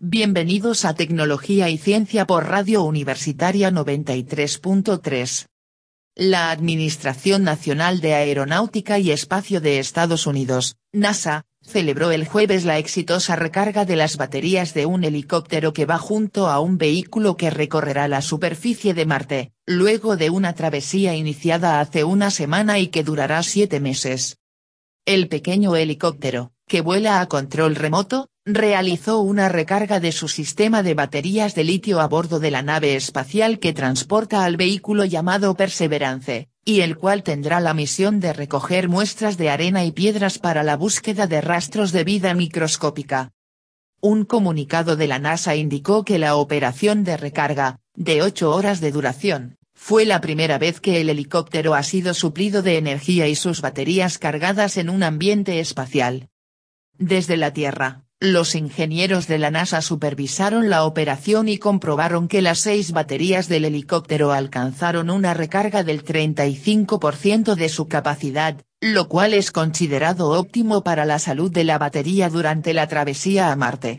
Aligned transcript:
Bienvenidos 0.00 0.84
a 0.84 0.94
Tecnología 0.94 1.70
y 1.70 1.76
Ciencia 1.76 2.24
por 2.24 2.46
Radio 2.46 2.84
Universitaria 2.84 3.72
93.3. 3.72 5.46
La 6.14 6.52
Administración 6.52 7.42
Nacional 7.42 8.00
de 8.00 8.14
Aeronáutica 8.14 9.00
y 9.00 9.10
Espacio 9.10 9.60
de 9.60 9.80
Estados 9.80 10.28
Unidos, 10.28 10.76
NASA, 10.92 11.46
celebró 11.62 12.12
el 12.12 12.28
jueves 12.28 12.64
la 12.64 12.78
exitosa 12.78 13.34
recarga 13.34 13.84
de 13.84 13.96
las 13.96 14.16
baterías 14.16 14.72
de 14.72 14.86
un 14.86 15.02
helicóptero 15.02 15.72
que 15.72 15.84
va 15.84 15.98
junto 15.98 16.46
a 16.46 16.60
un 16.60 16.78
vehículo 16.78 17.36
que 17.36 17.50
recorrerá 17.50 18.06
la 18.06 18.22
superficie 18.22 18.94
de 18.94 19.04
Marte, 19.04 19.52
luego 19.66 20.16
de 20.16 20.30
una 20.30 20.52
travesía 20.52 21.16
iniciada 21.16 21.80
hace 21.80 22.04
una 22.04 22.30
semana 22.30 22.78
y 22.78 22.86
que 22.86 23.02
durará 23.02 23.42
siete 23.42 23.80
meses. 23.80 24.38
El 25.04 25.26
pequeño 25.26 25.74
helicóptero, 25.74 26.52
que 26.68 26.82
vuela 26.82 27.20
a 27.20 27.26
control 27.26 27.74
remoto, 27.74 28.28
realizó 28.54 29.20
una 29.20 29.50
recarga 29.50 30.00
de 30.00 30.10
su 30.10 30.26
sistema 30.26 30.82
de 30.82 30.94
baterías 30.94 31.54
de 31.54 31.64
litio 31.64 32.00
a 32.00 32.08
bordo 32.08 32.40
de 32.40 32.50
la 32.50 32.62
nave 32.62 32.96
espacial 32.96 33.58
que 33.58 33.74
transporta 33.74 34.44
al 34.44 34.56
vehículo 34.56 35.04
llamado 35.04 35.54
Perseverance, 35.54 36.48
y 36.64 36.80
el 36.80 36.96
cual 36.96 37.22
tendrá 37.22 37.60
la 37.60 37.74
misión 37.74 38.20
de 38.20 38.32
recoger 38.32 38.88
muestras 38.88 39.36
de 39.36 39.50
arena 39.50 39.84
y 39.84 39.92
piedras 39.92 40.38
para 40.38 40.62
la 40.62 40.78
búsqueda 40.78 41.26
de 41.26 41.42
rastros 41.42 41.92
de 41.92 42.04
vida 42.04 42.32
microscópica. 42.32 43.32
Un 44.00 44.24
comunicado 44.24 44.96
de 44.96 45.08
la 45.08 45.18
NASA 45.18 45.54
indicó 45.54 46.04
que 46.04 46.18
la 46.18 46.36
operación 46.36 47.04
de 47.04 47.18
recarga, 47.18 47.80
de 47.94 48.22
8 48.22 48.50
horas 48.50 48.80
de 48.80 48.92
duración, 48.92 49.58
fue 49.74 50.06
la 50.06 50.22
primera 50.22 50.56
vez 50.56 50.80
que 50.80 51.02
el 51.02 51.10
helicóptero 51.10 51.74
ha 51.74 51.82
sido 51.82 52.14
suplido 52.14 52.62
de 52.62 52.78
energía 52.78 53.28
y 53.28 53.34
sus 53.34 53.60
baterías 53.60 54.16
cargadas 54.16 54.78
en 54.78 54.88
un 54.88 55.02
ambiente 55.02 55.60
espacial. 55.60 56.30
Desde 56.96 57.36
la 57.36 57.52
Tierra, 57.52 58.07
los 58.20 58.56
ingenieros 58.56 59.28
de 59.28 59.38
la 59.38 59.52
NASA 59.52 59.80
supervisaron 59.80 60.68
la 60.68 60.84
operación 60.84 61.48
y 61.48 61.58
comprobaron 61.58 62.26
que 62.26 62.42
las 62.42 62.58
seis 62.58 62.90
baterías 62.90 63.48
del 63.48 63.64
helicóptero 63.64 64.32
alcanzaron 64.32 65.08
una 65.08 65.34
recarga 65.34 65.84
del 65.84 66.04
35% 66.04 67.54
de 67.54 67.68
su 67.68 67.86
capacidad, 67.86 68.56
lo 68.80 69.08
cual 69.08 69.34
es 69.34 69.52
considerado 69.52 70.30
óptimo 70.30 70.82
para 70.82 71.04
la 71.04 71.20
salud 71.20 71.52
de 71.52 71.62
la 71.62 71.78
batería 71.78 72.28
durante 72.28 72.74
la 72.74 72.88
travesía 72.88 73.52
a 73.52 73.56
Marte. 73.56 73.96